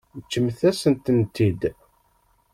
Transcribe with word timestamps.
Ǧǧemt-asent-ten-id. 0.23 1.61